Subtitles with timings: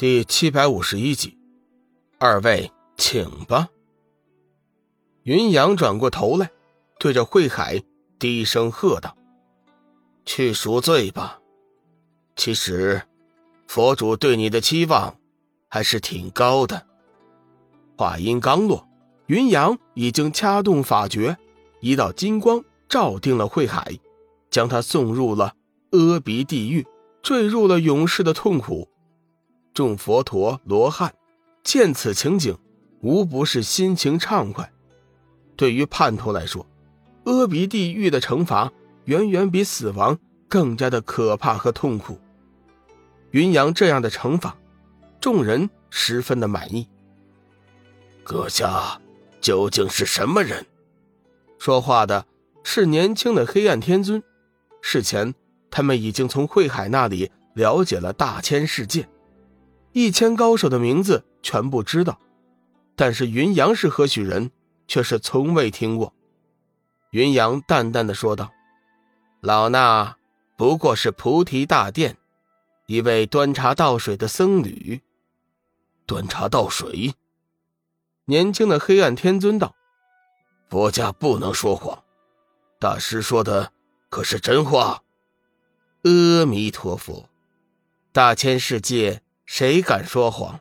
[0.00, 1.36] 第七百五十一集，
[2.18, 3.68] 二位请吧。
[5.24, 6.50] 云阳转过头来，
[6.98, 7.82] 对着慧海
[8.18, 9.14] 低声喝道
[10.24, 11.38] ：“去赎罪吧。
[12.34, 13.02] 其实，
[13.66, 15.18] 佛主对你的期望
[15.68, 16.86] 还是挺高的。”
[17.98, 18.88] 话音刚落，
[19.26, 21.36] 云阳已经掐动法诀，
[21.80, 23.98] 一道金光照定了慧海，
[24.50, 25.54] 将他送入了
[25.90, 26.86] 阿鼻地狱，
[27.20, 28.88] 坠入了永世的痛苦。
[29.72, 31.14] 众佛陀罗汉
[31.62, 32.56] 见此情景，
[33.00, 34.70] 无不是心情畅快。
[35.56, 36.66] 对于叛徒来说，
[37.24, 38.72] 阿鼻地狱的惩罚
[39.04, 42.18] 远远比死亡更加的可怕和痛苦。
[43.30, 44.56] 云阳这样的惩罚，
[45.20, 46.88] 众人十分的满意。
[48.24, 49.00] 阁下
[49.40, 50.66] 究竟是什么人？
[51.58, 52.26] 说话的
[52.64, 54.22] 是年轻的黑暗天尊。
[54.80, 55.34] 事前，
[55.70, 59.06] 他们已经从慧海那里了解了大千世界。
[59.92, 62.20] 一千高手的名字全部知道，
[62.94, 64.50] 但是云阳是何许人，
[64.86, 66.14] 却是从未听过。
[67.10, 68.52] 云阳淡淡的说道
[69.42, 70.14] ：“老衲
[70.56, 72.18] 不过是菩提大殿
[72.86, 75.00] 一位端茶倒水的僧侣。”
[76.06, 77.14] 端茶倒水。
[78.26, 79.74] 年轻的黑暗天尊道
[80.70, 82.04] ：“佛家不能说谎，
[82.78, 83.72] 大师说的
[84.08, 85.02] 可是真话？”
[86.04, 87.28] 阿弥陀佛，
[88.12, 89.22] 大千世界。
[89.52, 90.60] 谁敢说谎？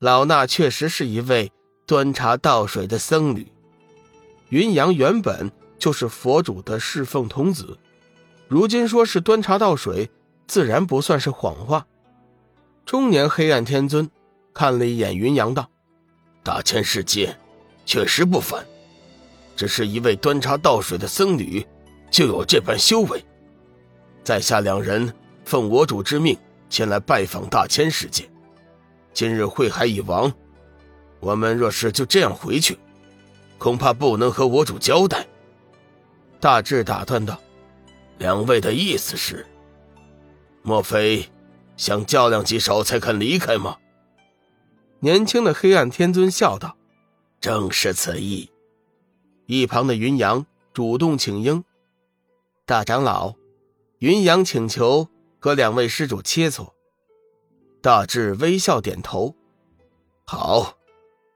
[0.00, 1.52] 老衲确实是一位
[1.86, 3.46] 端茶倒水的僧侣。
[4.48, 7.78] 云阳原本就是佛主的侍奉童子，
[8.48, 10.10] 如今说是端茶倒水，
[10.48, 11.86] 自然不算是谎话。
[12.84, 14.10] 中年黑暗天尊
[14.52, 15.70] 看了一眼云阳，道
[16.42, 17.38] ：“大千世界
[17.86, 18.66] 确实不凡，
[19.54, 21.64] 只是一位端茶倒水的僧侣，
[22.10, 23.24] 就有这般修为。
[24.24, 26.36] 在下两人奉我主之命。”
[26.70, 28.30] 前来拜访大千世界，
[29.12, 30.32] 今日慧海已亡，
[31.18, 32.78] 我们若是就这样回去，
[33.58, 35.26] 恐怕不能和我主交代。
[36.38, 37.38] 大智打断道
[38.18, 39.44] ：“两位的意思是，
[40.62, 41.28] 莫非
[41.76, 43.76] 想较量几手才肯离开吗？”
[45.00, 46.76] 年轻的黑暗天尊笑道
[47.40, 48.48] ：“正是此意。”
[49.46, 51.64] 一旁的云阳主动请缨
[52.64, 53.34] ：“大长老，
[53.98, 55.08] 云阳请求。”
[55.40, 56.70] 和两位施主切磋，
[57.80, 59.34] 大智微笑点头。
[60.26, 60.76] 好，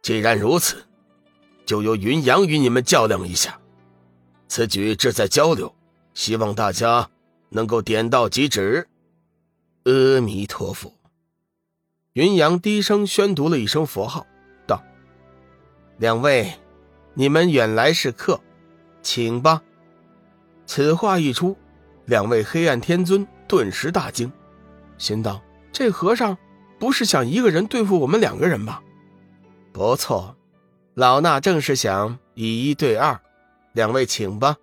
[0.02, 0.84] 既然如此，
[1.64, 3.58] 就由云阳与你们较量一下。
[4.46, 5.74] 此举志在交流，
[6.12, 7.10] 希望大家
[7.48, 8.86] 能够点到即止。
[9.84, 10.92] 阿弥陀佛。
[12.12, 14.24] 云阳低声宣读了一声佛号，
[14.66, 14.84] 道
[15.98, 16.52] ：“两位，
[17.14, 18.40] 你们远来是客，
[19.02, 19.62] 请吧。”
[20.66, 21.56] 此话一出，
[22.04, 23.26] 两位黑暗天尊。
[23.46, 24.30] 顿时大惊，
[24.98, 25.40] 心道
[25.72, 26.36] ：“这和尚
[26.78, 28.82] 不是想一个人对付我们两个人吧？”
[29.72, 30.36] 不错，
[30.94, 33.20] 老衲正是想以一对二，
[33.72, 34.56] 两位请吧。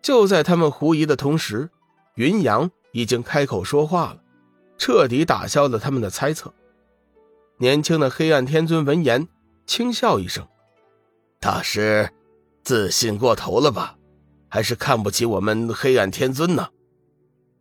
[0.00, 1.68] 就在他们狐疑的同时，
[2.14, 4.22] 云阳已经开口说话了，
[4.78, 6.54] 彻底打消了他们的猜测。
[7.58, 9.26] 年轻的黑暗天尊闻言
[9.66, 10.46] 轻笑一声
[11.40, 12.08] ：“大师，
[12.62, 13.96] 自信过头了吧？
[14.48, 16.68] 还是看不起我们黑暗天尊呢？”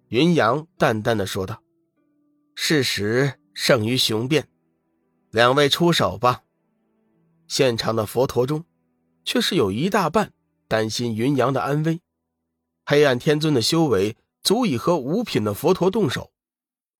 [0.09, 1.61] 云阳淡淡的说道
[2.55, 4.47] ：“事实胜于雄辩，
[5.31, 6.43] 两位出手吧。”
[7.47, 8.63] 现场的佛陀中，
[9.25, 10.31] 却是有一大半
[10.67, 11.99] 担心云阳的安危。
[12.85, 16.31] 黑暗天尊的修为足以和五品的佛陀动手。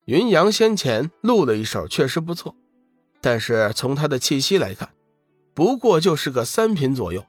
[0.04, 2.56] 云阳先前露了一手，确实不错，
[3.22, 4.90] 但是从他的气息来看，
[5.54, 7.26] 不过就是个三品左右。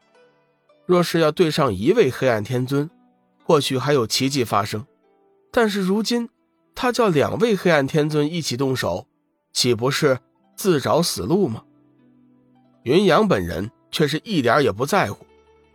[0.86, 2.90] 若是要对上一位黑暗天尊，
[3.44, 4.84] 或许还有奇迹发生。
[5.50, 6.28] 但是如今，
[6.74, 9.06] 他叫两位黑暗天尊一起动手，
[9.52, 10.18] 岂不是
[10.54, 11.64] 自找死路吗？
[12.84, 15.26] 云阳本人却是一点也不在乎，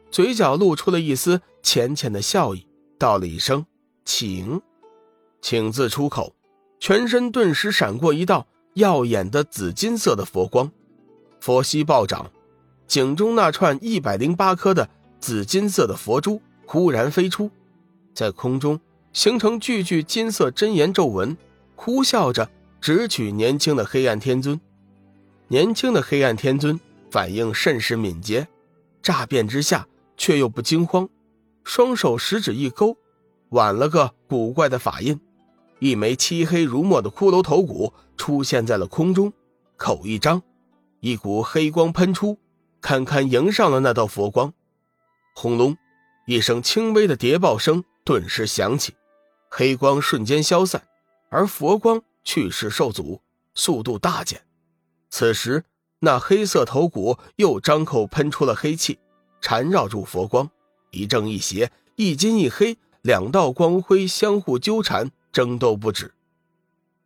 [0.10, 2.66] 嘴角露出了一丝浅浅的笑意，
[2.98, 3.66] 道了一声
[4.06, 4.62] “请”，
[5.42, 6.34] 请字出口，
[6.80, 10.72] 全身顿时闪过一道耀眼的紫金色的佛光，
[11.40, 12.31] 佛息暴涨，
[12.88, 17.52] 井中那串一百零八颗的紫金色的佛珠忽然飞出，
[18.14, 18.80] 在空中。
[19.13, 21.38] 形成句句金色真言咒文，
[21.75, 22.50] 呼啸着
[22.81, 24.60] 直取年轻的黑暗天尊。
[25.48, 26.80] 年轻的黑暗天尊
[27.12, 28.48] 反应甚是敏捷，
[29.04, 29.88] 乍变之下
[30.18, 31.07] 却又不惊慌，
[31.63, 32.98] 双手食指一勾，
[33.50, 35.19] 挽了个古怪的法印，
[35.77, 39.31] 一枚漆黑如墨的骷髅头骨出现在了空中，
[39.77, 40.42] 口一张，
[41.01, 42.39] 一股黑光喷出，
[42.81, 44.51] 堪堪迎上了那道佛光。
[45.36, 45.77] 轰隆，
[46.25, 48.94] 一声轻微的谍报声顿时响起。
[49.56, 50.82] 黑光瞬间消散，
[51.30, 53.22] 而佛光去势受阻，
[53.54, 54.42] 速度大减。
[55.12, 55.64] 此时，
[56.00, 58.98] 那黑色头骨又张口喷出了黑气，
[59.42, 60.50] 缠绕住佛光，
[60.90, 66.16] 一正一邪，一金一黑，两道光辉相互纠缠，争斗不止。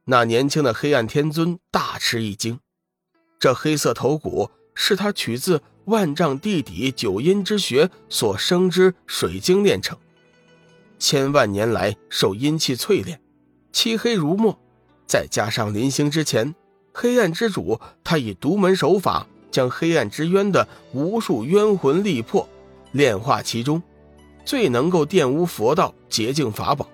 [0.06, 2.62] 那年轻的黑暗天尊大吃一惊，
[3.38, 10.00] 这黑色头骨是他取自万丈地底九阴之穴所生之水晶炼成，
[11.00, 13.20] 千万年来受阴气淬炼，
[13.72, 14.58] 漆黑如墨。
[15.06, 16.54] 再加上临行之前，
[16.94, 22.48] 黑暗之主他以独门手法将黑暗之渊的无数冤魂力魄
[22.92, 23.82] 炼化其中，
[24.44, 26.90] 最能够玷污佛道洁净法宝。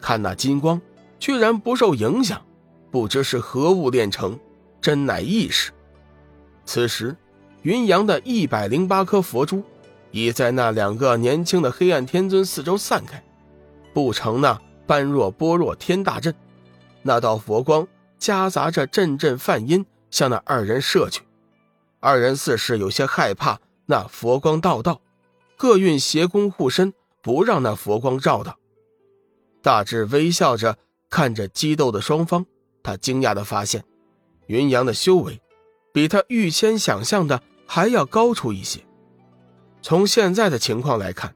[0.00, 0.80] 看那金光，
[1.18, 2.42] 居然不受影响，
[2.90, 4.38] 不知是何物炼成，
[4.80, 5.70] 真乃异事。
[6.64, 7.16] 此时，
[7.62, 9.62] 云阳的一百零八颗佛珠
[10.10, 13.22] 已在那两个年轻的黑暗天尊四周散开，
[13.92, 16.34] 布成那般若波若天大阵。
[17.02, 17.86] 那道佛光
[18.18, 21.22] 夹杂着阵阵梵音，向那二人射去。
[22.00, 25.00] 二人似是有些害怕那佛光道道，
[25.56, 28.56] 各运邪功护身，不让那佛光照到。
[29.62, 30.76] 大智微笑着
[31.10, 32.46] 看着激斗的双方，
[32.82, 33.84] 他惊讶的发现，
[34.46, 35.40] 云阳的修为
[35.92, 38.80] 比他预先想象的还要高出一些。
[39.80, 41.34] 从现在的情况来看，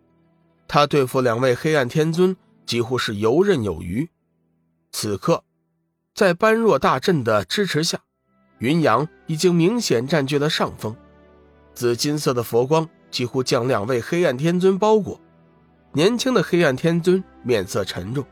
[0.69, 2.37] 他对付两位黑暗天尊
[2.67, 4.09] 几乎是游刃有余。
[4.91, 5.45] 此刻。
[6.15, 7.99] 在般若大阵的支持下，
[8.59, 10.95] 云阳已经明显占据了上风。
[11.73, 15.19] 紫金色的佛光几乎将两位黑暗天尊包裹。
[15.95, 18.27] 年轻的黑暗天尊面色沉重，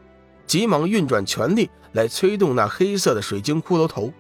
[0.47, 4.12] 急忙运转全力来催动那黑色的水晶骷髅头。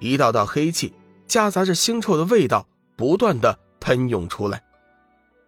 [0.00, 0.92] 一道道黑气
[1.28, 2.66] 夹杂着腥臭的味道，
[2.96, 4.60] 不断的喷涌出来。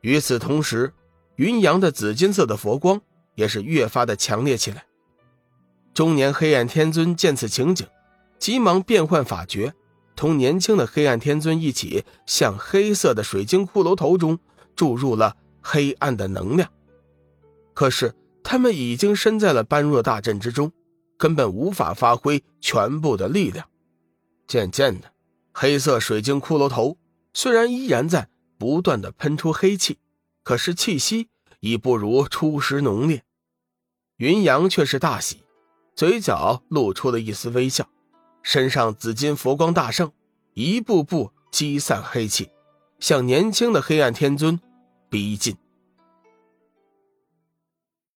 [0.00, 0.92] 与此同时，
[1.36, 3.00] 云阳的紫金色的佛光
[3.34, 4.84] 也是越发的强烈起来。
[5.92, 7.86] 中年黑暗天尊见此情景，
[8.38, 9.74] 急忙变换法诀，
[10.16, 14.38] 同年轻的黑暗天尊一起向黑色的水晶骷髅头中
[14.74, 16.70] 注入了黑暗的能量。
[17.74, 20.72] 可是他们已经身在了般若大阵之中，
[21.18, 23.66] 根本无法发挥全部的力量。
[24.46, 25.12] 渐渐的，
[25.52, 26.96] 黑色水晶骷髅头
[27.34, 28.29] 虽然依然在
[28.60, 29.96] 不断的喷出黑气，
[30.42, 31.28] 可是气息
[31.60, 33.24] 已不如初时浓烈。
[34.18, 35.42] 云阳却是大喜。
[35.96, 37.88] 嘴角露出了一丝微笑，
[38.42, 40.12] 身上紫金佛光大盛，
[40.52, 42.50] 一步步击散黑气，
[42.98, 44.60] 向年轻的黑暗天尊
[45.08, 45.56] 逼近。